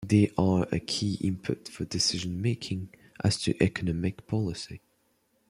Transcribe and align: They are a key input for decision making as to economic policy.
They 0.03 0.31
are 0.35 0.67
a 0.71 0.79
key 0.79 1.19
input 1.23 1.67
for 1.69 1.85
decision 1.85 2.41
making 2.41 2.89
as 3.23 3.37
to 3.43 3.53
economic 3.61 4.25
policy. 4.25 4.81